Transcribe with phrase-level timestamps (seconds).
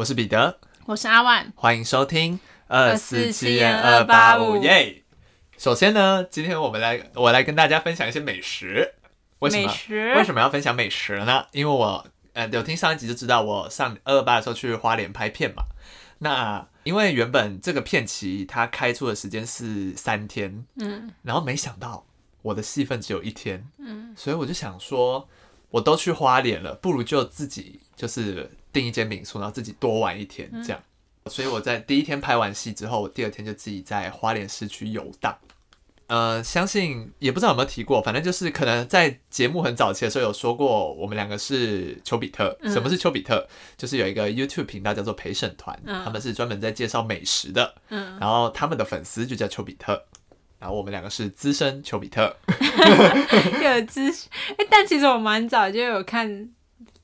[0.00, 5.02] 我是彼得，我是阿万，欢迎收听二四七二八五耶。
[5.58, 8.94] 首先呢，今天我们来，我来跟大家分享一些美食。
[9.40, 9.70] 为什么？
[10.16, 11.44] 为什么要分享美食呢？
[11.52, 12.02] 因为我
[12.32, 15.64] 呃有听上一集就知道，我上二二八的时候去花莲拍片嘛。
[16.20, 22.06] 那因为原本这个片期它开出的时间是三天，嗯，然后没想到
[22.40, 25.28] 我的戏份只有一天，嗯，所以我就想说，
[25.68, 30.82] 我都去花莲了，不如就自己就是订一间民宿，然后自己多玩一天这样。
[31.26, 35.36] 所以我在第一天拍完戏之后，我第二天就自己在花莲市区游荡。
[36.06, 42.58] 呃，相信也不知道有没有提过，反正就是可能在节目很早期的时候有说过，我们两个是丘比特。
[42.64, 43.46] 什么是丘比特？
[43.76, 47.76] 就是有一个 YouTube 频道叫做陪审团，他们是专门在介绍美食的。
[47.90, 50.02] 嗯，然后他们的粉丝就叫丘比特，
[50.58, 52.34] 然后我们两个是资深丘比特。
[53.62, 54.10] 有资
[54.58, 56.50] 哎，但其实我蛮早就有看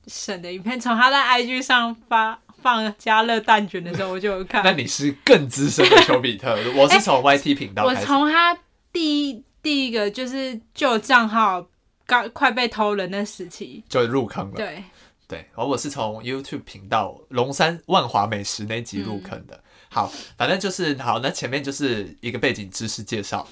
[0.07, 4.63] 沈的影片，从他在 IG 上发放加热蛋卷的时候我就有看。
[4.63, 8.57] 那你是更资深的丘比特， 我是从 YT 频道，我从他。
[8.93, 11.67] 第一第一个就是旧账号
[12.07, 14.83] 刚快被偷人那时期就入坑了，对
[15.27, 19.61] 对，而我是从 YouTube 频道龙山万华美食那集入坑的。
[19.89, 23.47] 好，反正就是好，那前面就是一个背景知识介绍。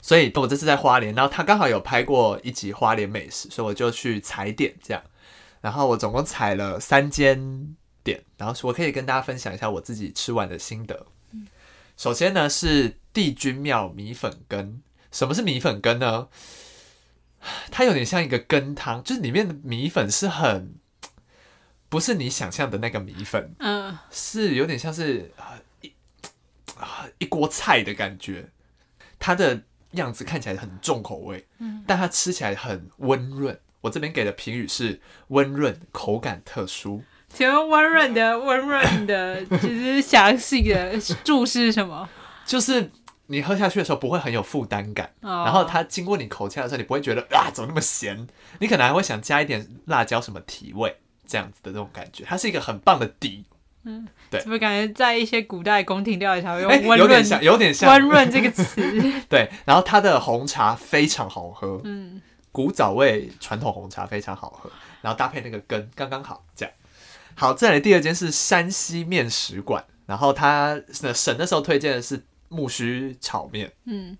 [0.00, 5.02] 所以我这次在花莲，然后他刚好有拍过一集花莲美食，所以我就去踩点这样。
[5.64, 11.06] 然后我总共踩了三间店，然后我可以跟大家分享一下我自己吃完的心得。
[11.96, 14.82] 首先呢是帝君庙米粉羹。
[15.10, 16.28] 什么是米粉羹呢？
[17.70, 20.74] 它有点像一个羹汤，就是里面的米粉是很
[21.88, 25.32] 不是你想象的那个米粉，嗯，是有点像是
[25.80, 25.90] 一
[27.16, 28.50] 一锅菜的感觉。
[29.18, 29.62] 它的
[29.92, 33.58] 样子看起来很重口味，嗯，但它吃起来很温润。
[33.84, 37.02] 我这边给的评语是温润，口感特殊。
[37.28, 42.08] 请问温润的温润的， 就是详细的注释什么？
[42.46, 42.90] 就是。
[43.26, 48.26] 你喝下去的时候不会很有负担感，然后它经过你口腔的时候，你不会觉得啊怎么那么咸？
[48.58, 50.94] 你可能还会想加一点辣椒什么提味
[51.26, 53.46] 这样子的那种感觉，它是一个很棒的底。
[53.84, 56.98] 嗯，对，怎么感觉在一些古代宫廷料理才会用温润？
[56.98, 58.82] 有点像，有点像温润这个词。
[59.30, 62.20] 对，然后它的红茶非常好喝，嗯，
[62.54, 64.70] 古早味传统红茶非常好喝，
[65.02, 66.72] 然后搭配那个根刚刚好，这样。
[67.34, 70.80] 好，再来第二间是山西面食馆，然后它
[71.12, 72.24] 省的时候推荐的是。
[72.50, 74.16] 木须炒面，嗯，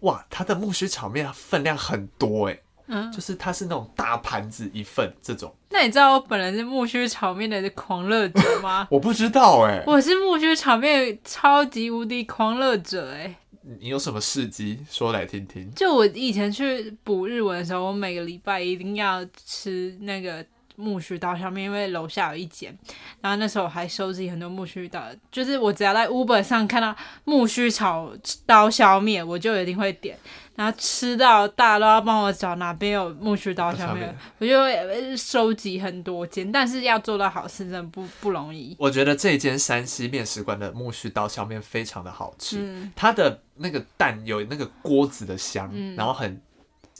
[0.00, 5.54] 哇，它的木须炒面分量很多哎，嗯，就是它是那种大盘子一份这种。
[5.70, 8.88] 那你知道我本人是木须炒面的狂热者吗？
[8.90, 13.36] 我不知道哎，我是木须炒面超级无敌狂热者哎。
[13.80, 15.72] 你有什么事迹说来听听？
[15.74, 20.44] 就我以前去补日文的时候，我每个礼拜一定要吃那个。
[20.76, 22.76] 木须刀削面，因为楼下有一间，
[23.20, 28.12] 然后那时候我还收集很多木须刀，就是我只要在 Uber 上看到木须炒
[28.44, 30.18] 刀削面，我就一定会点，
[30.56, 38.74] 然后吃到大家都要帮我找哪边有木须刀削面，我就会收集很多间，但是要做到好吃真的不不容易。
[38.78, 46.40] 我觉得这间山西面食馆的木须刀削面非常的好吃，它的那个蛋有那个锅子的香，然后很。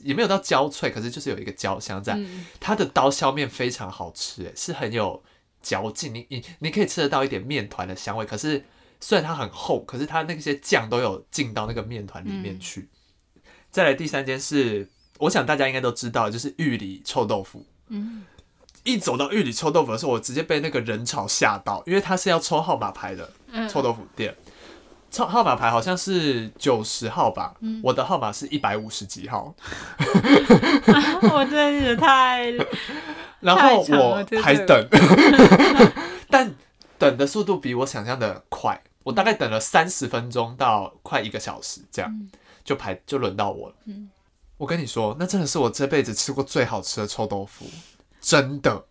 [0.04, 2.18] 也没有到焦脆，可是就是有一个焦香在。
[2.60, 5.22] 它的刀削面非常好吃，哎，是很有
[5.62, 6.14] 嚼劲。
[6.14, 8.64] 你你你可以吃得到一点面团的香味，可是
[9.00, 12.88] 虽然它很厚，可是它那些酱都有进到那个面团里面去。
[13.70, 14.88] 再来第三间是，
[15.18, 17.66] 我想大家应该都知道，就是玉里臭豆腐。
[17.88, 18.24] 嗯，
[18.84, 23.32] 一走到玉里臭豆腐的时候，我直接被那个人潮吓到，因为它是要抽号码牌的
[23.68, 24.34] 臭豆腐店。
[25.16, 29.54] 号号码牌好像是九十号吧，我的号码是一百五十几号。
[31.30, 32.52] 我真是太……
[33.40, 34.88] 然后我还等，
[36.30, 36.54] 但
[36.98, 42.10] 等的速度比我想象的快，我大概等了三十分钟到快一个小时，这样
[42.64, 43.74] 就排就轮到我了。
[44.56, 47.66] 我跟你说，那真的是我这辈子吃过最好吃的臭豆腐，
[48.20, 48.86] 真的。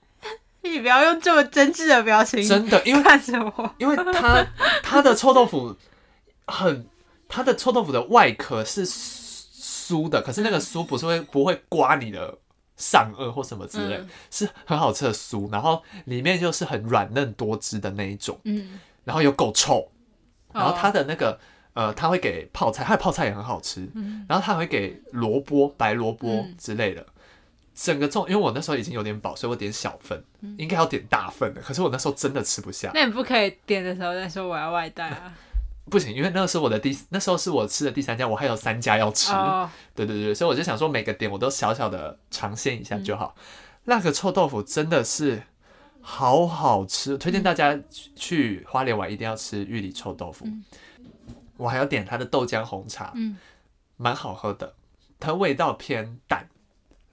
[0.61, 4.45] 你不要用这么真挚的表情，真的，因为看着我，因为他
[4.83, 5.75] 他的臭豆腐。
[6.47, 6.85] 很，
[7.27, 12.37] 它的臭豆腐的外壳是酥的，可是那个酥不是会不会刮你的
[12.77, 19.89] 上颚或什么之类，是很好吃的酥，然后里面就是很软嫩多汁的那一种，嗯，然后又够臭，
[20.53, 21.39] 然后它的那个
[21.73, 27.03] 呃，他会给泡菜，它的泡菜也很好吃，嗯，然后他会给萝卜白萝卜之类的，
[27.73, 30.23] 整个重，因为我那时候已经有点饱，所以我点小份，
[30.57, 35.33] 应该要点大份的，可是我那时候真的吃不下，那你不可以点的时候再说我要外带啊。
[35.89, 39.31] 不行，因为那个是我的第那时候是我吃的第三家，我还有三家要吃。
[39.93, 43.35] 对对对，所以我就想说每个点我都小小的尝鲜一下就好。
[43.83, 45.43] 那个臭豆腐真的是
[46.01, 47.77] 好好吃，推荐大家
[48.15, 50.47] 去花莲玩一定要吃玉里臭豆腐。
[51.57, 53.37] 我还要点它的豆浆红茶，嗯，
[53.97, 54.73] 蛮好喝的，
[55.19, 56.47] 它味道偏淡。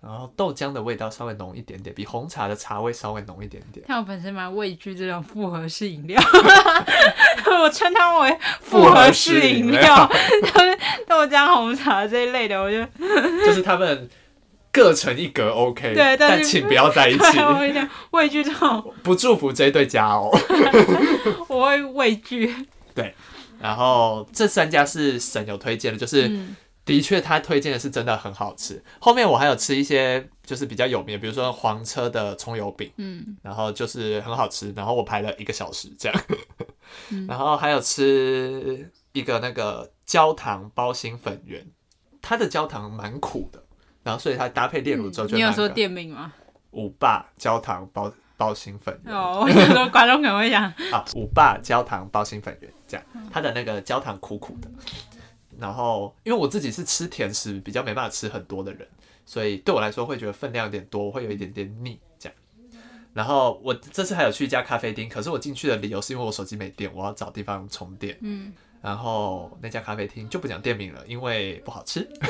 [0.03, 3.85] 然后豆浆的味道稍微浓一点点，比红茶的茶味稍微浓一点点。
[3.87, 6.19] 但我本身蛮畏惧这种复合式饮料，
[7.63, 10.11] 我称它为复合式饮料，
[10.43, 12.89] 就是 豆浆、红茶这一类的，我觉得
[13.45, 14.09] 就是他们
[14.73, 15.93] 各成一格，OK。
[15.93, 17.39] 对，但请不要在一起。
[17.39, 17.75] 我一
[18.13, 20.31] 畏惧这种，不祝福这对家哦。
[21.47, 22.55] 我会畏惧。
[22.95, 23.15] 对，
[23.61, 26.31] 然后这三家是省友推荐的，就是。
[26.85, 28.83] 的确，他推荐的是真的很好吃。
[28.99, 34.73] 后面我还有吃一些就是比较有名，比如说黄车的葱油饼，嗯，然后就是很好吃。
[34.73, 36.23] 然后我排了一个小时这样，
[37.29, 41.65] 然后还有吃一个那个焦糖包心粉圆，
[42.21, 43.63] 它的焦糖蛮苦的，
[44.03, 46.33] 然后所以它搭配炼乳之后就你有说店名吗？
[46.73, 54.69] 五霸焦糖包包心粉圆哦，我说观众可能会想啊，五霸焦糖包心粉圆这样，它的那个焦糖苦苦的。
[55.61, 58.89] 然后，因为我自己是吃甜食比较没办法吃很多的人，
[59.27, 62.37] 所以对我来说会觉得分量有点多，会有一点点腻这样。
[63.13, 68.17] 然后我这次还有去一家咖啡厅，可是我进去的理由是因为我手机没电，我要找地方充电。
[68.23, 68.53] 嗯。
[68.83, 72.09] 然后那家咖啡厅就不讲店名了，因为不好吃。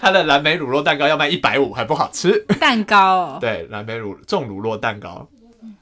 [0.00, 2.42] 它的蓝莓乳酪蛋糕要卖一百五，还不好吃。
[2.58, 3.36] 蛋糕。
[3.38, 5.28] 对，蓝莓乳重乳酪蛋糕。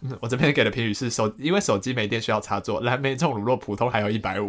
[0.20, 4.48] 我这边给的评语是手，因为手机没电需要插座，蓝莓重乳酪普通还有一百五，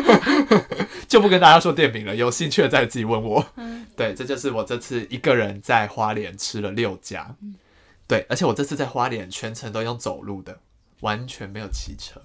[1.06, 3.44] 就不跟大家说店名了，有兴趣的再自己问我。
[3.96, 7.34] 对，这就是我这次一个人在花莲吃了六家，
[8.06, 10.58] 对，而且我这次在花莲全程都用走路的，
[11.00, 12.20] 完全没有骑车。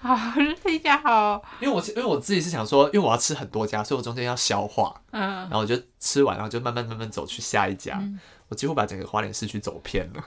[0.00, 0.16] 好，
[0.64, 1.42] 这家好。
[1.60, 8.00] 因为我因为我自己是想说，因为我要吃很多家，所以我中间要消化，嗯，然后我就吃完，然后就慢慢慢慢走去下一家。
[8.48, 10.24] 我几乎把整个花莲市区走偏了。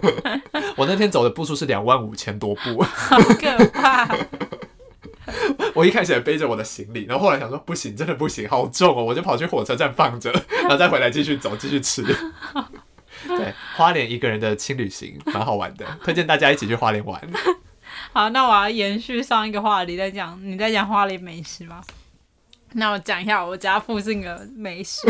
[0.76, 4.08] 我那天走的步数是两万五千多步，好可怕。
[5.74, 10.32] 我一开始也背着我的行李，然后后来想说不行，真的不行，好重哦，我就跑去火车站放着，
[10.62, 12.02] 然后再回来继续走，继续吃。
[13.28, 17.20] 对，花莲一个人的轻旅行蛮好玩的，推荐大家一起去花莲玩。
[18.12, 21.80] 好，那我要延续上一个话题，再讲你在讲花莲美食吗？
[22.72, 25.00] 那我讲一下我家附近的美食。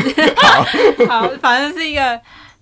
[1.09, 2.21] 好，反正是一个，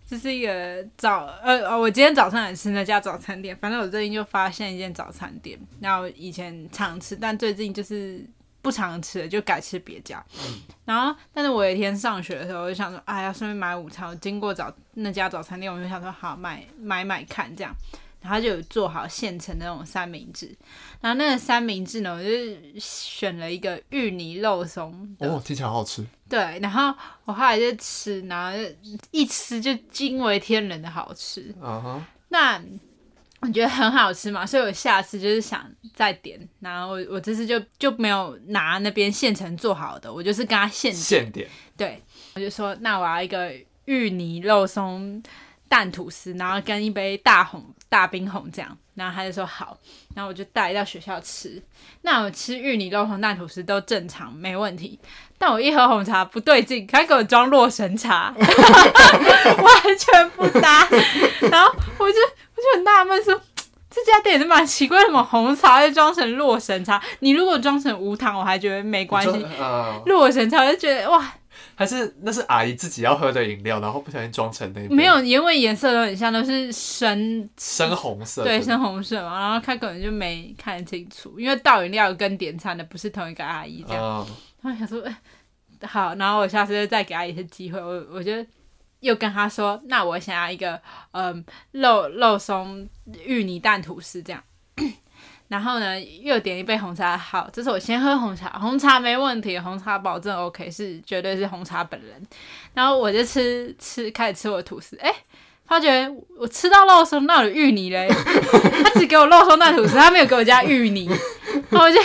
[0.08, 3.56] 这是一个早呃我今天早上也吃那家早餐店。
[3.60, 8.24] 反正我最近就发现一间早餐店，然后以前常吃，但最近就是
[8.60, 10.24] 不常吃了，就改吃别家。
[10.84, 14.08] 然后，但是我有一天上学的时候，我就想说，哎呀，顺便买午餐。
[14.08, 17.74] 我经过早那家早餐店，我就想说，好买买买看这样。
[18.20, 20.54] 然后就有做好现成的那种三明治，
[21.00, 22.28] 然后那个三明治呢，我就
[22.78, 25.16] 选了一个芋泥肉松。
[25.20, 26.04] 哦，听起来好好吃。
[26.28, 26.92] 对，然后
[27.24, 28.58] 我后来就吃，然后
[29.12, 31.54] 一吃就惊为天人的好吃。
[31.62, 32.04] 嗯哼。
[32.28, 32.60] 那
[33.40, 35.64] 我觉得很好吃嘛，所以我下次就是想
[35.94, 36.38] 再点。
[36.58, 41.48] 然后我我这次就就没有拿那边现成做好的，我就是跟他现现点。
[41.76, 42.02] 对，
[42.34, 43.54] 我就说那我要一个
[43.84, 45.22] 芋泥肉松。
[45.68, 49.76] 蛋吐司，然后跟一杯大红大冰红这样，然后他就说好，
[50.14, 51.62] 然后我就带到学校吃。
[52.02, 54.98] 那我吃芋泥肉松蛋吐司都正常没问题，
[55.38, 60.88] 但我一喝红茶不对劲，他给我装洛神茶， 完全不搭。
[61.50, 63.34] 然后我就我就很纳闷说，
[63.90, 67.02] 这家店是蛮奇怪，什么红茶会装成洛神茶？
[67.20, 69.46] 你如果装成无糖，我还觉得没关系。
[70.06, 71.34] 洛神茶我就觉得哇。
[71.78, 79.38] 还是那是阿姨自己要喝的饮料，然后不小心装成那没有，因为颜色都很像，都是深深红色，对，深红色嘛。
[79.38, 84.26] 然后他可能就没看清楚，因为倒饮料跟点餐的不是同一个阿姨，这样。
[84.60, 85.00] 他想说，
[85.82, 88.44] 好，然后我下次再给阿姨一次机会，我我就
[88.98, 90.82] 又跟他说，那我想要一个
[91.12, 92.88] 嗯肉肉松
[93.24, 94.42] 芋泥蛋吐司这样。
[95.48, 97.16] 然后呢，又点一杯红茶。
[97.16, 102.22] 好，这是我先喝红茶，红茶没问题，红茶保证 OK，是绝对是红茶本人。
[102.74, 105.10] 然后我就吃吃，开始吃我的吐司，哎，
[105.66, 106.06] 发觉
[106.38, 108.06] 我吃到肉松，那有芋泥嘞。
[108.84, 111.08] 他只给我肉松那吐司，他没有给我加芋泥。
[111.70, 111.98] 然后我就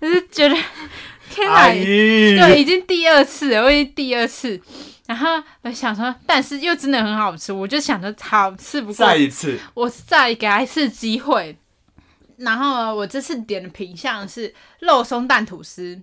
[0.00, 0.54] 就是觉得，
[1.30, 4.60] 天哪，对，已经第二次了，我已经第二次。
[5.06, 11.56] 然后我想说，但是又真的很好吃，我就想着好吃不过，再一次，我再给他一次机会。
[12.38, 16.00] 然后我这次点的品相是肉松蛋吐司、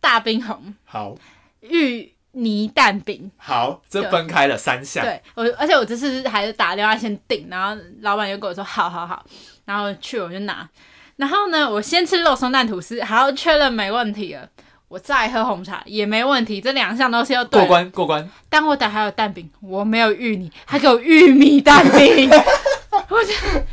[0.00, 1.16] 大冰红，好，
[1.60, 5.04] 芋泥蛋饼，好，这分开了三项。
[5.04, 9.24] 对，我而且我这次还是打电话先订，然后老板又跟我说好好好，
[9.64, 10.68] 然后去我就拿。
[11.16, 14.48] 然后呢，我先吃肉松蛋吐司，好，确认没问题了，
[14.86, 18.30] 我再喝红茶也没问题，这两项都是要过关过关。
[18.48, 22.30] 但我打还有蛋饼，我没有芋泥，还给我玉米蛋饼，
[23.08, 23.64] 我觉得，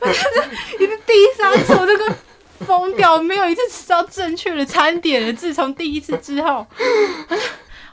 [0.00, 2.14] 我觉得第三次我这个
[2.66, 5.32] 疯掉，没有一次吃到正确的餐点了。
[5.32, 6.66] 自从第一次之后。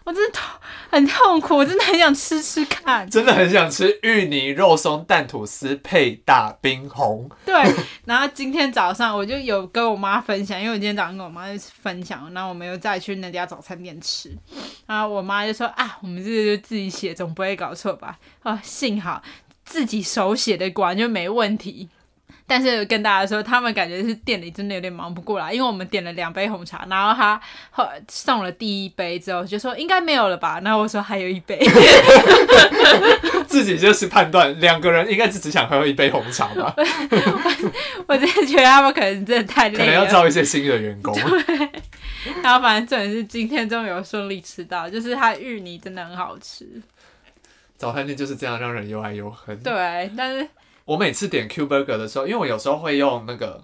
[0.06, 0.44] 我真的痛，
[0.92, 7.30] 很痛苦，我真的很想吃吃看，真的很想吃芋泥肉松蛋吐司配大冰红。
[7.46, 7.56] 对，
[8.04, 11.46] 然后今天早上我就有跟我妈分享，因为我今天早上跟我妈
[11.82, 14.30] 分享，然后我们又再去那家早餐店吃，
[14.86, 18.20] 然后我妈就说啊，我们这就自己写，总不会搞错吧？
[18.42, 19.24] 啊，幸好
[19.66, 21.90] 自己手写的，果然就没问题。
[22.46, 27.40] 但是跟大家说，他们感觉是店里真的有点忙不过来，因为我们点了两杯红茶，然后他
[27.72, 31.58] 后送了第一杯之后就说应该没有了吧，然后我说还有一杯，
[33.48, 36.76] 自己就是判断两个人应该是只想喝一杯红茶吧。
[38.08, 41.14] 我真的觉得他们可能真的太累了，可能要招一些新的员工。
[41.14, 41.58] 对，
[42.44, 46.68] 然后反正重点是今天终于有顺利吃到，就是它芋泥真的很好吃。
[47.84, 49.60] 早餐店就是这样让人又爱又恨。
[49.60, 50.48] 对，但是。
[50.86, 53.62] 我每次点 Q Burger 的时候，因为我有时候会用那个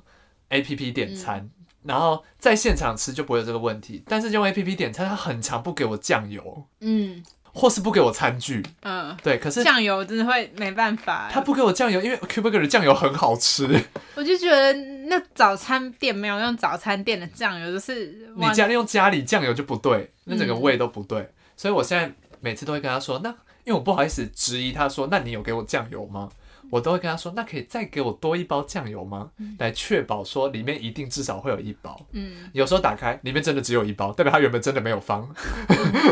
[0.50, 1.50] A P P 点餐，
[1.84, 4.04] 然后在现场吃就不会有这个问题。
[4.08, 9.38] 但是用 A P P 点餐，它很常不给我酱油，嗯，或是不给我餐具，嗯，对。
[9.38, 13.68] 可是酱油真的会没办法，他不给我酱油，因为 Q Burger 的酱油很好吃。
[14.16, 14.74] 我就觉得
[15.08, 21.30] 那早餐店没有用早餐店的酱油，就是你家里用家里酱油就不对，那整个味都不对。
[21.58, 22.10] 所以我现在
[22.40, 23.36] 每次都会跟他说，那
[23.70, 26.28] 因为我不好意思质疑他说，那你有给我酱油吗？
[26.72, 29.30] 我都会跟他说：“那可以再给我多一包酱油吗？
[29.60, 32.00] 来确保说里面一定至少会有一包。
[32.14, 35.28] 嗯，有时候打开里面真的只有一包，代表他原本真的没有放。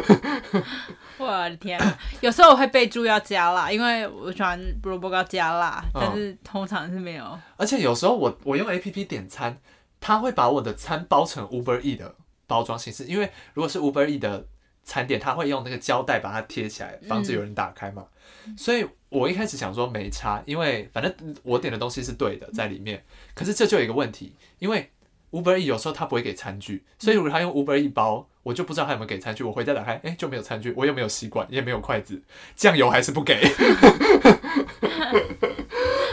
[1.18, 1.80] 我的天！
[2.22, 7.40] 有时候我会备注要加辣，因为我喜欢萝卜糕加辣，但是通常是没有。
[7.56, 9.58] 而且有时候我我用 A P P 点餐，
[10.00, 12.14] 他会把我的餐包成 Uber E 的
[12.46, 14.48] 包装形式，因为如果是 Uber E 的
[14.88, 18.08] 餐点，他会用那个胶带把它贴起来，防止有人打开嘛。
[18.58, 18.88] 所以。
[19.10, 23.02] 我一开始想说没差，因为反正我点的东西是对的在里面。
[23.34, 24.92] 可是这就有一个问题，因为
[25.32, 29.46] Uber E 有时候他不会给餐具，所以如果他用 Uber E 包，我就不知道他有没有给餐具。
[29.46, 32.22] 我回家打开，哎，就没有餐具，我又没有吸管，也没有筷子，
[32.54, 33.40] 酱油还是不给。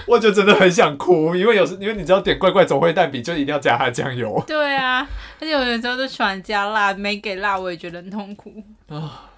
[0.09, 4.43] 我就真的很想哭，因为有时因为你知道点怪怪总会蛋饼就一定要加他酱油。
[4.47, 5.07] 对啊，
[5.41, 9.31] 而且我有时候都喜欢加辣，没给辣我也觉得很痛苦啊。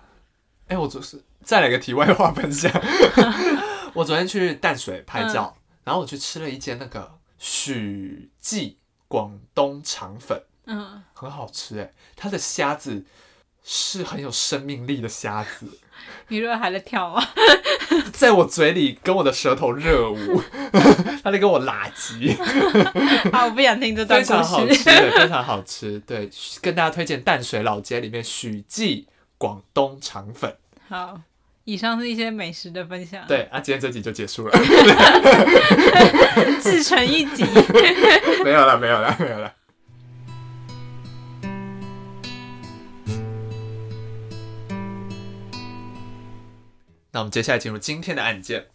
[0.68, 1.22] 哎，我就是。
[1.44, 2.72] 再来个题外话分享，
[3.94, 7.08] 我昨天去淡水拍照，然后我去吃了一间那个
[7.38, 13.04] 许记广东肠粉，嗯，很好吃哎，它的虾子
[13.68, 15.66] 是很有生命力的虾子，
[16.28, 17.20] 你如果还在跳吗？
[18.14, 20.40] 在我嘴里跟我的舌头热舞，
[21.24, 22.30] 他在跟我拉鸡，
[23.32, 26.30] 啊，我不想听这段非常好吃，非常好吃，对，
[26.62, 30.56] 跟大家推荐淡水老街里面许记广东肠粉，
[30.88, 31.20] 好。
[31.64, 33.24] 以上是一些美食的分享。
[33.26, 34.56] 对啊，今天这集就结束了，
[36.60, 37.44] 自成一集。
[38.44, 39.52] 没有了，没有了，没有了。
[47.16, 48.66] 那我们接下来进入今天的案件。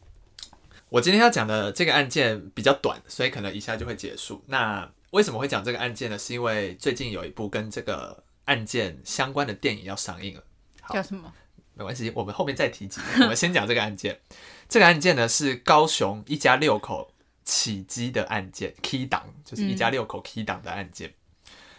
[0.90, 4.44] 我今天要讲的这个案件比较短，所以可能一下就会结束。
[4.48, 6.18] 那为什么会讲这个案件呢？
[6.18, 10.44] 是因为最近有一部跟这个案件相关的电影要上映了。
[10.90, 11.32] 叫什么？
[11.76, 13.00] 没关系，我们后面再提及。
[13.20, 14.20] 我们先讲这个案件。
[14.68, 17.12] 这个案件呢是高雄一家六口
[17.46, 21.14] 起机的案件，Key 档就是一家六口 Key 档的案件。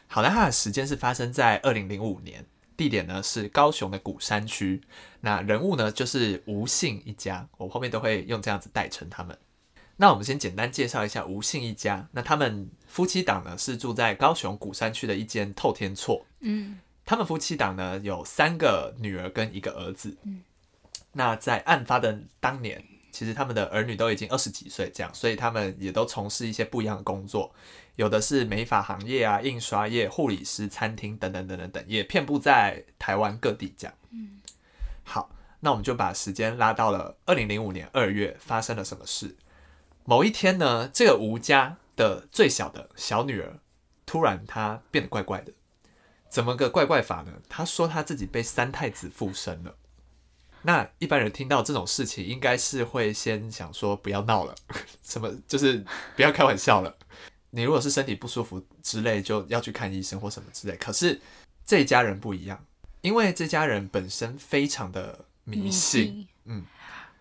[0.06, 2.46] 好的，它的时间是发生在二零零五年，
[2.82, 4.80] 地点呢是高雄的古山区。
[5.20, 9.38] 那人物呢就是吴姓一家，我后面都会用这样子代称他们。
[9.96, 12.08] 那我们先简单介绍一下吴姓一家。
[12.10, 16.26] 那他们夫妻档呢是住在高雄古山区的一间透天厝。
[16.40, 16.80] 嗯。
[17.04, 20.16] 他们夫妻档呢有三个女儿跟一个儿子。
[20.24, 20.42] 嗯，
[21.12, 22.82] 那在案发的当年，
[23.12, 27.54] 其实他们的儿女都已经二十几岁，这样，所以他们也都从事一些不一样的工作，
[27.96, 33.94] 有的是美发行业啊、印刷业、护理师、餐厅等等等等等，也遍布在台湾各地这样。
[34.10, 34.40] 嗯，
[35.04, 39.36] 好，那我们就把时间拉到了二零零五年二月，发生了什么事？
[40.04, 43.58] 某一天呢，这个吴家的最小的小女儿，
[44.06, 45.52] 突然她变得怪怪的。
[46.28, 47.34] 怎么个怪怪法呢？
[47.48, 49.76] 她说她自己被三太子附身了。
[50.62, 54.54] 那一般人听到这种事情，应该是会先想说不要闹了，
[55.02, 55.84] 什么就是
[56.16, 56.96] 不要开玩笑了。
[57.50, 60.76] 你如果是身体不舒服之类，就要去看医生或什么之类。
[60.76, 61.20] 可是
[61.66, 62.64] 这家人不一样，
[63.02, 66.64] 因为这家人本身非常的迷信，嗯，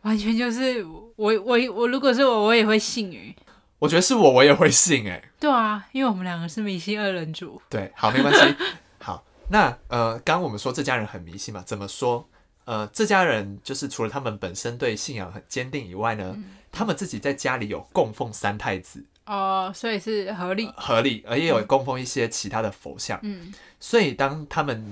[0.03, 3.35] 完全就是我我我如果是我，我也会信诶。
[3.79, 5.21] 我觉得是我，我也会信诶。
[5.39, 7.61] 对啊，因为我们两个是迷信二人组。
[7.67, 8.55] 对，好，没关系。
[8.99, 12.29] 好，那呃，刚刚我们说这家人很迷信嘛，怎么说？
[12.71, 16.37] 呃，这家人就是除了他们本身对信仰很坚定以外呢，
[16.71, 23.19] 他们自己在家里有供奉三太子哦，所以是合理合理，而也有供奉一些其他的佛像。
[23.23, 24.89] 嗯，所以当他们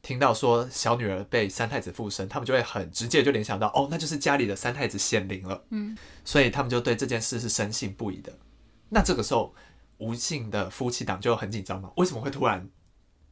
[0.00, 5.62] 听到说小女儿被三太子附身，他们就会很直接就联想到，哦，那就是家里的三太子显灵了。
[5.68, 5.94] 嗯，
[6.24, 8.32] 所以他们就对这件事是深信不疑的。
[8.88, 9.54] 那这个时候，
[9.98, 11.90] 吴姓的夫妻档就很紧张嘛？
[11.98, 12.66] 为什么会突然？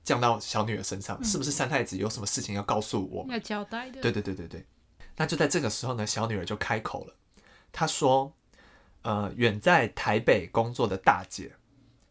[0.06, 3.26] 降到小女儿身上，是不是三太子有什么事情要告诉我？
[3.28, 4.00] 要交代的。
[4.00, 4.64] 对对对对对。
[5.16, 7.14] 那就在这个时候呢，小女儿就开口了。
[7.72, 8.32] 她说
[9.02, 11.56] ：“呃，远在台北工作的大姐、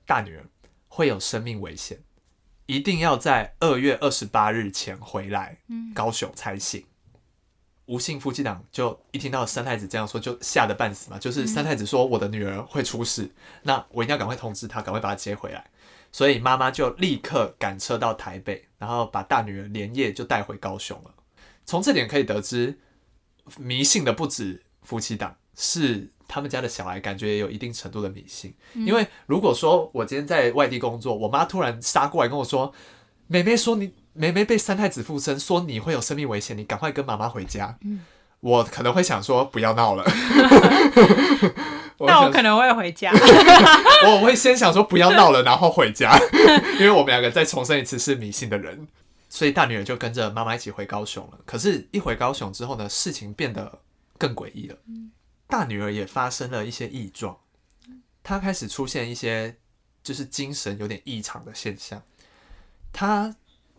[0.06, 0.46] 大女儿
[0.90, 2.02] 会有生命危险，
[2.66, 5.60] 一定要在二月二十八日前回来，
[5.94, 6.86] 高雄才行。”
[7.86, 11.18] 吴姓夫妻档就一听到三太子这样说，就吓得半死嘛。
[11.18, 13.32] 就是三太子说：“我的女儿会出事，
[13.64, 15.70] 那我一定要赶快通知她，赶快把她接回来。”
[16.16, 21.14] 所以妈妈就立刻赶车到台北，然后把大女儿连夜就带回高雄了。
[21.66, 22.80] 从这点可以得知，
[23.58, 28.56] 迷信的不止夫妻档，是他们家的小孩，感觉也有一定程度的迷信。
[28.76, 32.74] 因为如果说我今天在外地工作，我妈突然杀过来跟我说
[33.28, 37.78] ：“妹妹说你妹妹被三太子附身，说你会有生命危险，你赶快跟妈妈回家。”
[38.46, 40.04] 我可能会想说：“不要闹了。
[41.98, 43.12] ”那我可能会回家。
[44.06, 46.16] 我会先想说不要闹了，然后回家，
[46.78, 48.88] 因为我们两个再重申一次是迷信的人，
[49.30, 51.40] 所以大女儿就跟着妈妈一起回高雄了。
[51.44, 53.80] 可是，一回高雄之后呢，事情变得
[54.20, 54.78] 更诡异了。
[55.48, 57.36] 大女儿也发生了一些异状，
[58.22, 59.56] 她开始出现一些
[60.04, 62.00] 就是精神有点异常的现象。
[62.94, 63.36] 她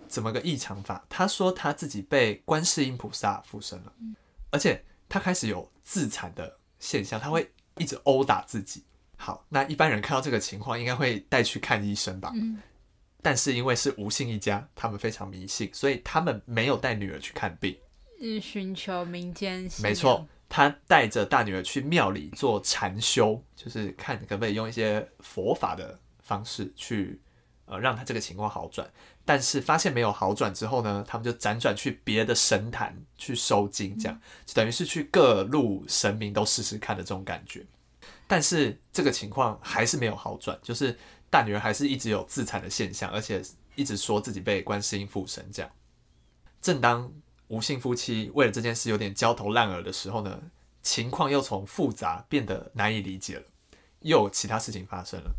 [0.08, 1.04] 怎么个异常法？
[1.08, 3.92] 她说她自己被观世音菩萨附身了，
[4.50, 7.50] 而且他开始有自残的现象，他会。
[7.78, 8.82] 一直殴打自己。
[9.18, 12.32] 好，那一般人看到这个情况，应该会带去看医生吧？
[12.34, 12.56] 嗯。
[13.20, 17.76] 但是因为是吴姓一家，他们非常迷信，所以他们没有带女儿去看病。
[18.18, 19.68] 是寻求民间。
[19.82, 27.20] 没错，他带着大女儿去庙里做禅修，就是看可不可以用一些佛法的方式去。
[27.66, 28.88] 呃，让他这个情况好转，
[29.24, 37.66] 但是发现没有好转之后呢，他们就辗转去别的神坛去收经，这样就等于是去各路神明都试试看的这种感觉。
[38.28, 40.96] 但是这个情况还是没有好转，就是
[41.28, 43.42] 大女儿还是一直有自残的现象，而且
[43.74, 45.44] 一直说自己被观世音附身。
[45.52, 45.70] 这样，
[46.60, 47.12] 正当
[47.48, 50.40] 吴姓夫妻为了这件事有点焦头烂额的时候呢，
[50.82, 53.44] 情况又从复杂变得难以理解了，
[54.00, 55.34] 又有其他事情发生了。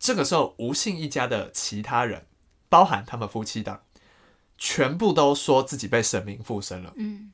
[0.00, 2.24] 这个时候，吴姓一家的其他人，
[2.70, 3.82] 包含他们夫妻档，
[4.56, 6.94] 全部都说自己被神明附身了。
[6.96, 7.30] 嗯，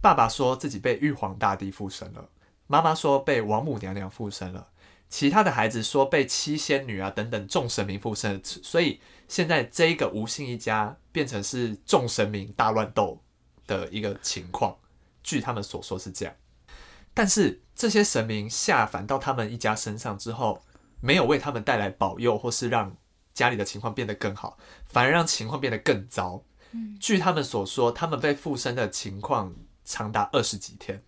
[0.00, 2.30] 爸爸说自己被玉皇大帝附身了，
[2.66, 4.68] 妈妈说被王母娘娘附身了，
[5.10, 8.40] 其他的孩子说被七仙女啊等等众神明附身。
[8.42, 13.20] 所以现在这一个吴姓一家变成是众神明大乱斗
[13.66, 14.78] 的一个情况。
[15.22, 16.34] 据他们所说是这样，
[17.12, 20.62] 但是这些神明下凡到他们一家身上之后。
[21.02, 22.96] 没有为他们带来保佑，或是让
[23.34, 26.42] 家里的情况变得更好，反而让情况变得更糟。
[26.98, 29.52] 据他们所说，他们被附身的情况
[29.84, 31.02] 长达二十几天。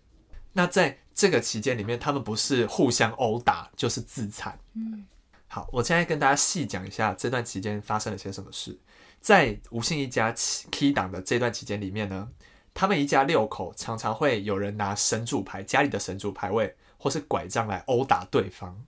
[0.53, 4.59] 那在这个期间里面，他们不是互相殴打，就是自残。
[4.73, 5.05] 嗯，
[5.47, 8.77] 好，我现在跟大家细讲一下这段期间发生了些什么事。
[9.21, 10.31] 在吴姓一家
[10.71, 12.29] key 档的这段期间里面呢，
[12.73, 18.79] 他们一家六口常常会有人拿神主牌、家里的神主牌位或是拐杖来殴打对方。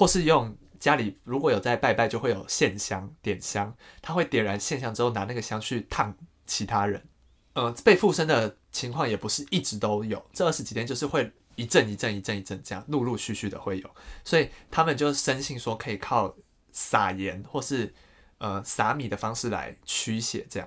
[0.00, 7.06] 或是用家里如果有在拜拜，就会有线香点香，他会点燃线香之后拿那个香去烫其他人。
[7.52, 13.90] 呃，被附身的情况也不是一直都有，这二十几天就是会一阵一阵一阵一阵这样陆陆续续的会有，
[14.24, 16.34] 所以他们就深信说可以靠
[16.72, 17.92] 撒盐或是
[18.38, 20.66] 呃撒米的方式来驱邪这样，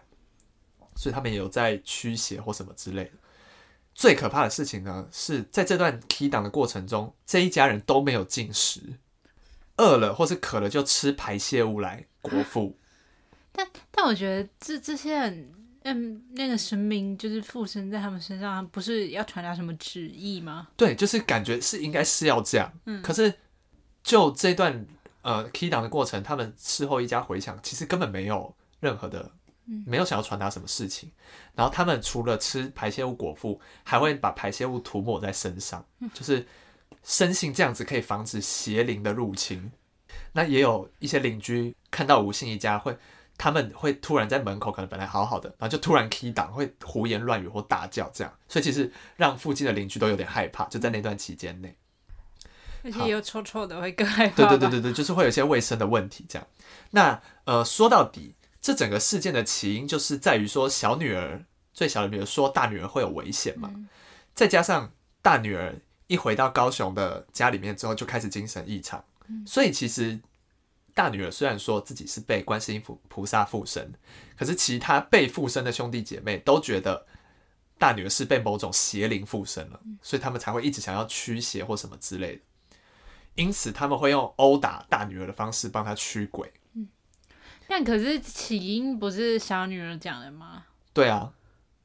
[0.96, 3.14] 所以他们也有在驱邪或什么之类的。
[3.96, 8.80] 最可怕的事情呢，是在这段 key 档的过程中，这一家人都没有进食，
[9.78, 12.78] 饿了或是渴了就吃排泄物来果腹。
[13.52, 15.52] 但但我觉得这这些人，
[15.84, 20.68] 嗯，那个神明就是附身在他们身上，不是要传达什么旨意吗？
[20.76, 22.72] 对，就是感觉是应该是要这样。
[22.86, 23.34] 嗯，可是
[24.04, 24.86] 就这段
[25.22, 29.32] 呃 key 档的过程，他们事后一家回想，其实根本没有任何的。
[29.86, 31.10] 没有想要传达什么事情，
[31.56, 36.46] 然后他们除了吃排泄物果腹，还会把排泄物涂抹在身上，就是
[37.04, 39.72] 深信这样子可以防止邪灵的入侵。
[40.34, 42.98] 那也有一些邻居看到吴姓一家会，
[43.38, 51.76] 他们会突然在门口，可能本来好好的，然后就突然 key 档，会胡言乱语或大叫这样，所以其实让附近的邻居都有点害怕，就在那段期间内，
[52.84, 54.36] 而且有臭臭的会更害怕。
[54.36, 56.48] 对对对对对，就是会有一些卫生的问题这样。
[56.92, 58.36] 那呃，说到底。
[58.66, 63.70] 这整个事件的起因就是在于说，小女儿最小的女儿说大女儿会有危险嘛，
[64.34, 65.76] 再加上大女儿
[66.08, 69.04] 一回到高雄的家里面之后就开始精神异常，
[69.46, 70.20] 所以其实
[70.94, 73.94] 大女儿虽然说自己是被观世音菩菩萨附身，
[74.38, 77.06] 可是其他被附身的兄弟姐妹都觉得
[77.78, 82.42] 大女儿是被某种邪灵附身了，所以他们才会一直想要驱邪或什么之类的。
[83.36, 86.54] 因此，他们会用殴打大女儿的方式帮她驱鬼。
[86.74, 86.88] 嗯，
[87.68, 90.66] 但可是起因不是小女儿讲的吗？
[90.94, 91.34] 对啊。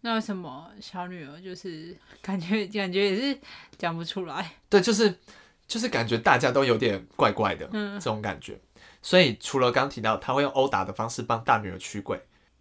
[0.00, 3.38] 那为什么小女儿就是 感觉感觉也是
[3.76, 4.52] 讲不出来？
[4.68, 5.18] 对，就是
[5.66, 8.58] 就是感觉大家都有点怪怪的这种感觉。
[9.02, 12.20] 所以除了刚提到他会用殴打的方式帮大女儿驱鬼，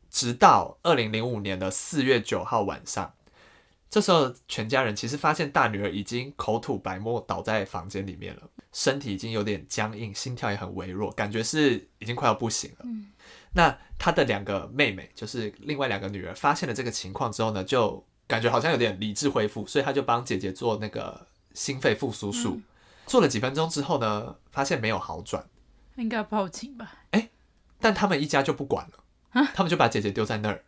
[0.09, 3.13] 直到二零零五年的四月九号晚上。
[3.89, 8.41] 这时候，全家人其实发现大女儿已经口吐白沫，倒在房间里面了，
[8.77, 12.85] 身体已经有点僵硬，心跳也很微弱，感觉是已经快要不行了。
[13.53, 22.61] 那他的两个妹妹，就是另外两个女儿，发现了这个情况之后呢，就感觉好像有点理智恢复，所以她就帮姐姐做那个心肺复苏术。
[23.07, 25.43] 做了几分钟之后呢，发现没有好转，
[25.95, 26.99] 应该报警吧？
[27.09, 27.29] 哎，
[27.79, 30.63] 但他们一家就不管了，他们就把姐姐丢在那儿，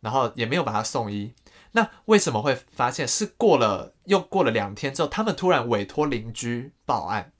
[0.00, 1.32] 然后也没有把她送医。
[1.72, 3.08] 那为什么会发现？
[3.08, 7.35] 是过了又过了两天之后，他们突然委托邻居报案，嗯，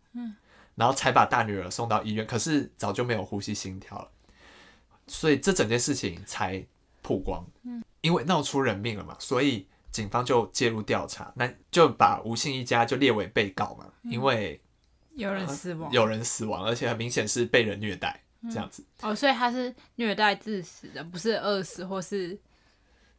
[0.76, 2.24] 然后才把大女儿送到医院。
[2.24, 4.08] 可是早就没有呼吸心跳了，
[5.08, 6.64] 所以这整件事情才
[7.02, 7.44] 曝光。
[7.64, 14.60] 嗯，因为闹出人命了嘛，所以警方就介入调查，那就把吴姓一家就列为被告嘛，因为
[15.14, 18.84] 有人死亡，有人死亡，而且很明显是被人虐待这样子。
[19.02, 22.38] 哦，所以他是虐待致死的，不是饿死或是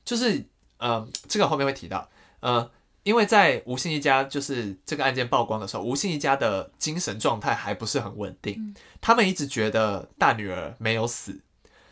[0.06, 0.46] 就是。
[0.80, 2.08] 呃，这个后面会提到，
[2.40, 2.72] 呃，
[3.08, 11.40] 因为在吴姓一家就是这个案件曝光的时候，吴姓一家的精神状态还不是很稳定，他们一直觉得大女儿没有死，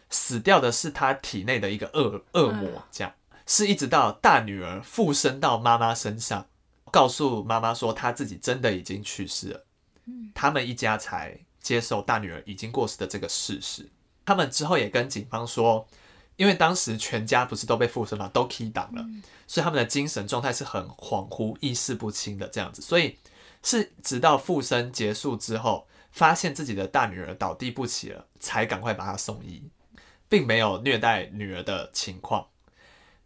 [0.09, 3.13] 死掉的是她体内的一个恶恶魔，这样
[3.47, 6.47] 是一直到大女儿附身到妈妈身上，
[6.91, 9.65] 告诉妈妈说她自己真的已经去世了，
[10.33, 13.89] 他们一家才接受大女儿已经过世的这个事实，
[14.25, 15.87] 他们之后也跟警方说。
[16.37, 19.05] 因为当时全家不是都被附身了，都 key 档了，
[19.47, 22.81] 所以他们的精神状态是很恍惚、意识不清的这样子。
[22.81, 23.17] 所以
[23.63, 29.69] 是直到附身结束之后，发现自己的大女儿倒地不起了，才赶快把她送医，
[30.27, 32.47] 并没有虐待女儿的情况。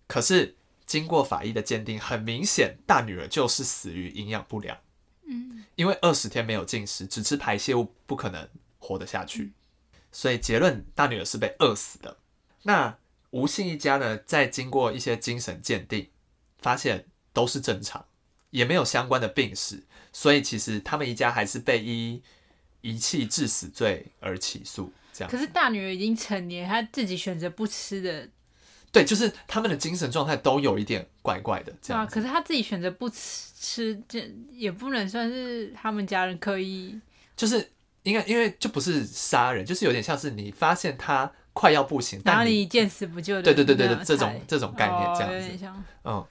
[0.08, 4.78] 可是经过法医的鉴定，很明显大女儿就是死于营养不良。
[5.26, 8.48] 嗯，因为二十天没有进食，只吃排泄物不可能
[8.80, 9.54] 活得下去，
[10.12, 12.18] 所以结论大女儿是被饿死的。
[12.70, 13.00] 那
[13.32, 16.10] 吴姓一家呢，在经过一些精神鉴定，
[16.60, 18.06] 发现都是正常，
[18.52, 19.82] 也没有相关的病史，
[20.14, 22.22] 所以其实他们一家还是被依
[22.82, 24.94] 遗弃致死罪而起诉。
[25.12, 25.32] 这样。
[25.32, 28.30] 可是大女儿已经成年，她自己选择不吃的。
[28.92, 31.74] 对，就是他们的精神状态都有一点怪怪的。
[31.82, 32.06] 这样。
[32.06, 37.02] 可是他自己选择不吃，吃这也不能算是他们家人刻意。
[37.36, 37.72] 就是
[38.04, 41.32] 应该，因为就不是杀人，就是有点像是你发现他。
[41.54, 43.42] 快要不行，哪里见死不救的？
[43.42, 45.92] 对对对对对，这种这种概念这样子。
[46.06, 46.26] 嗯，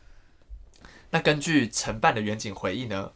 [1.11, 3.13] 那根据承办的远景回忆呢，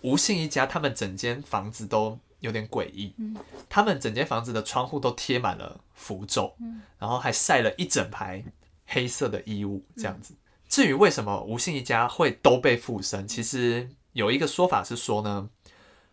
[0.00, 3.14] 吴姓一家他们整间房子都有点诡异。
[3.18, 3.36] 嗯，
[3.68, 6.54] 他们整间房子的窗户都贴满了符咒，
[6.98, 8.42] 然后还晒了一整排
[8.86, 10.34] 黑色的衣物，这样子。
[10.68, 15.50] 至于为什么吴姓一家会都被附身，其实有一个说法是说呢，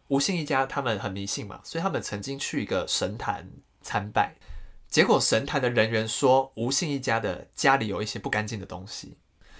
[0.09, 3.49] 吴姓一家他们很迷信嘛，所以他们曾经去一个神坛
[3.81, 4.35] 参拜。
[4.89, 9.17] 结果神坛的人员说，吴姓一家的家里有一些不干净的东西，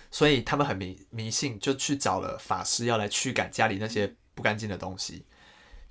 [0.10, 5.26] 所以他们很迷迷信，就去找了法师要来驱赶家里那些不干净的东西。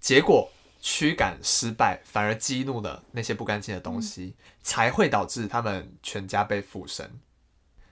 [0.00, 7.20] 结果驱赶失败，反而激怒了那些不干净的东西，才会导致他们全家被附身。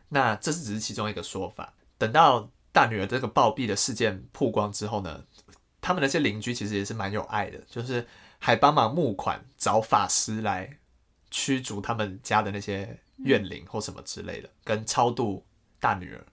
[0.09, 1.75] 那这是只是其中一个说法。
[1.97, 5.25] 等到大女儿这个暴毙的事件曝光之后呢，
[5.81, 8.07] 他们那些邻居其实也是蛮有爱的，就是
[8.39, 10.79] 还帮忙募款找法师来。
[11.39, 15.45] 驱逐他们家的那些怨灵或什么之类的，跟超度
[15.79, 16.25] 大女儿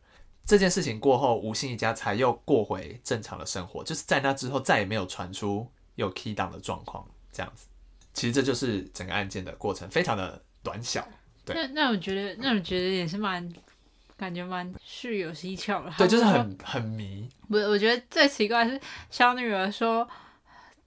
[0.46, 3.84] 这件事情过后，吴姓一家才又过回正常的生活。
[3.84, 7.06] 就是在那之后，再也没有传出有 key down 的状况。
[7.34, 7.68] 这样子，
[8.14, 11.06] 其实这就是整个案件的过程，非常的短小。
[11.44, 13.54] 对，那那我觉得，那我觉得也是蛮
[14.16, 15.92] 感觉蛮是有蹊跷的。
[15.98, 17.28] 对，就是很很迷。
[17.50, 20.08] 不，我觉得最奇怪是小女儿说。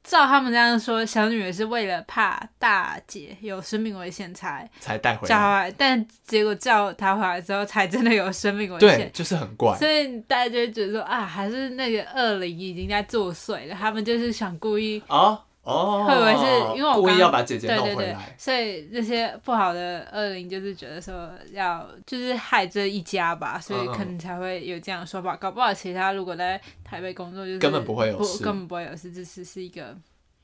[0.07, 9.77] 照他们这样说，小女儿是为了怕大姐有生命危险才才带回来，但结果叫她回来之后，才真的有生命危险，对，就是很怪。
[9.77, 25.35] 所以大家就会觉得说啊，还是那个恶灵已经在作祟了，他们就是想故意哦哦，会不会是因为我故意要把姐姐对对对弄回来？，所以这些不好的恶灵就是觉得说要就是害这一家吧，所以可能才会有这样的说法。
[25.35, 29.93] 搞不好其他如果在台北工作，就是根本不会有事根本不会有事，这只是一个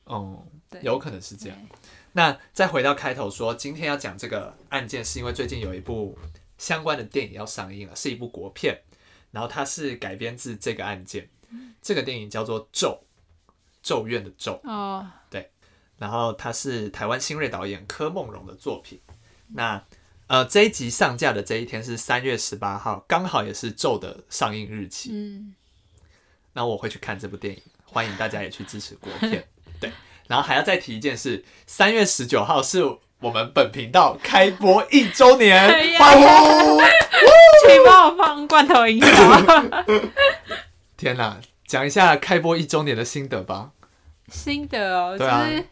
[0.04, 1.56] 哦，对有可能是这样。
[2.14, 6.18] 那再回到开头说，今天要讲这个案件，是因为最近有一部
[6.58, 8.76] 相关的电影要上映了，是一部国片，
[9.30, 11.28] 然后它是改编自这个案件。
[11.80, 12.98] 这个电影叫做《咒》，
[13.82, 14.60] 咒怨的咒。
[14.64, 15.50] 哦，对
[15.98, 19.00] 然后它是台湾新锐导演柯梦荣的作品。
[19.54, 19.84] 那
[20.28, 25.10] 呃，这一集上架的这一天是三月十八号，刚好也是《咒》的上映日期。
[25.12, 25.54] 嗯，
[26.54, 29.46] 那我会去看这部电影，欢迎大家也去支持国片。
[29.78, 29.92] 对，
[30.28, 32.82] 然后还要再提一件事，三月十九号是
[33.20, 35.68] 我们本频道开播一周年！
[37.64, 39.08] 请帮我放罐头音效。
[40.96, 41.38] 天哪，
[41.72, 43.70] 讲一下开播一周年的心得吧。
[44.28, 45.64] 心得哦，就对啊是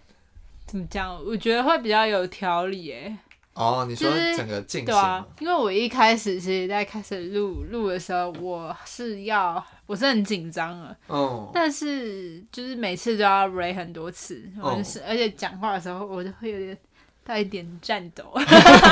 [0.64, 1.14] 怎么讲？
[1.26, 3.14] 我觉得会比较有条理诶。
[3.52, 16.78] 哦，你说整个进对行对，，啊因为我一开始其实在开始录录的时候，我是要我是很紧张的，嗯，但是就是每次都要 re 很多次，我哦就是、而且讲话的时候我就会有点
[17.22, 18.24] 带一点颤抖，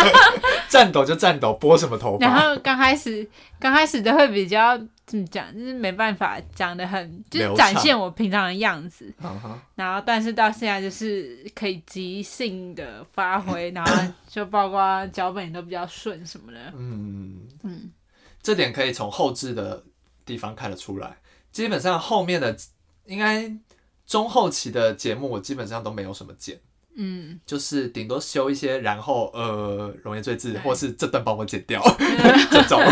[0.69, 2.41] 颤抖就颤抖，拨什么头然发？
[2.51, 3.27] 后刚开始
[3.59, 9.13] 刚开始都会比较怎么讲，就是没办法讲的很，就是展现我平常的样子，
[9.75, 17.91] 然后但是到现在就是可以即兴的发挥， 然后就包括脚本也都比较顺什么的，嗯，嗯，
[18.43, 19.83] 这点可以从后置的
[20.27, 21.17] 地方看得出来。
[21.51, 22.55] 基本上后面的
[23.07, 23.51] 应该
[24.07, 26.61] 中后期的节目，我基本上都没有什么剪。
[27.01, 31.81] 嗯，就是顶多修一些，然后呃，容颜赘字，或是这段帮我剪掉
[32.51, 32.83] 这种。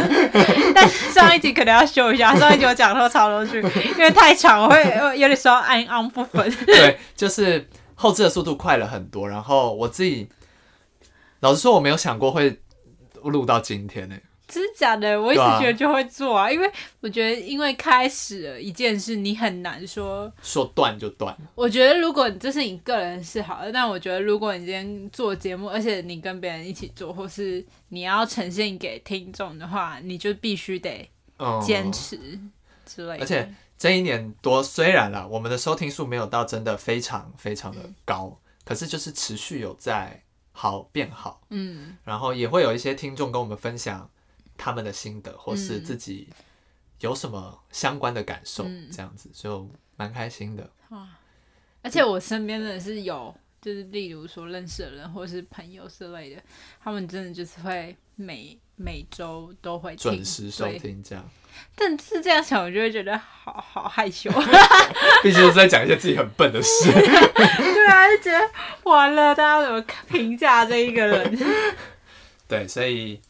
[0.73, 3.61] 但上一集可能要修一下，上一集我讲错超多句，
[3.99, 6.49] 因为太长，我会有点时候按按不分。
[6.66, 9.29] 对，就是后置的速度快了很多。
[9.29, 10.29] 然后我自己
[11.40, 12.61] 老实说，我没有想过会
[13.25, 14.16] 录到今天呢、
[14.48, 15.20] 真的假的？
[15.20, 20.32] 我一直觉得就会做啊，因为我觉得因为开始了一件事，你很难说。
[20.42, 21.37] 说断就断。
[21.54, 32.16] 我觉得如果这是你个人是好的，但我觉得如果你今天做节目，而且你跟别人一起做，或是你要呈现给听众的话，你就必须得嗯，坚持
[32.87, 33.24] 之类的。
[33.24, 41.42] 而且这一年多，虽然啦，我们的收听数没有到真的非常非常的高，可是就是持续有在好变好。
[41.50, 44.09] 嗯，然后也会有一些听众跟我们分享
[44.57, 46.29] 他们的心得，或是嗯自己
[47.01, 50.71] 有什么相关的感受，嗯这样子就蛮开心的。
[51.83, 56.42] 而且我身边的是有，就是例如说认识的人或是朋友之类的，
[56.83, 60.66] 他们真的就是会每每周都会准时收。
[60.79, 61.25] 听，这样，
[61.77, 64.29] 但是这样想，我就会觉得好好害羞。
[65.23, 66.90] 毕竟是在讲一些自己很笨的事。
[66.90, 68.51] 对啊，就觉得
[68.83, 71.38] 完了，大家怎么评价这一个人？
[72.49, 73.21] 对，所以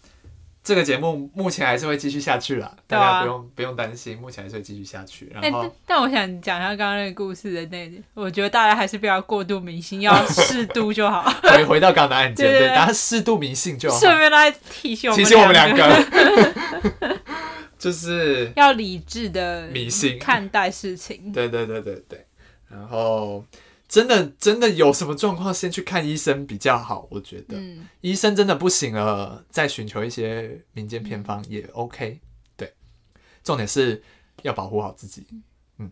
[0.66, 5.32] 这个节目目前还是会继续下去啦，啊大家不用不用担心，目前还是会继续下去。
[5.32, 11.22] 哎、然后但但我想讲一下刚刚那个故事的那，我觉得大家还是不要过度迷信，要适度就好。
[11.54, 13.96] 回回到刚刚的案件，对大家适度迷信就好。
[13.96, 17.16] 顺便来提醒我们，提醒我们两个，
[17.78, 21.30] 就是要理智的迷信看待事情。
[21.32, 22.26] 对对对对对，
[22.68, 23.44] 然后
[23.88, 27.56] 真的真的有什么状况，先去看医生比较好，我觉得。
[27.58, 32.20] 嗯，医生真的不行了，再寻求一些民间偏方也 OK。
[32.56, 32.74] 对，
[33.44, 34.02] 重点是
[34.42, 35.26] 要保护好自己。
[35.78, 35.90] 嗯，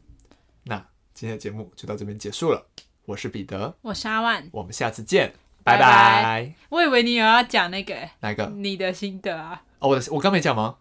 [0.64, 0.76] 那
[1.12, 2.66] 今天的节目就到这边结束了。
[3.06, 6.54] 我是彼得，我是阿万，我们下次见，拜拜。
[6.70, 8.46] 我以为你有要讲那个、哪个？
[8.56, 10.76] 你的心得啊，哦，我的我刚没讲吗？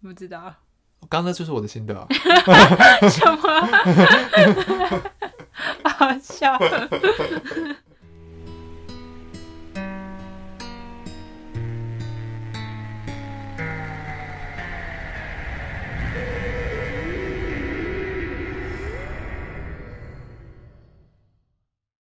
[0.00, 0.54] 不知道
[0.98, 2.06] 我刚刚那就是我的心得啊。
[3.08, 3.42] 什么，
[5.84, 6.58] 好笑。